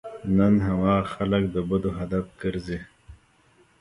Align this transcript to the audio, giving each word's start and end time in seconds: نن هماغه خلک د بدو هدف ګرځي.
نن 0.37 0.53
هماغه 0.67 1.09
خلک 1.13 1.43
د 1.55 1.55
بدو 1.69 1.91
هدف 1.99 2.25
ګرځي. 2.41 2.79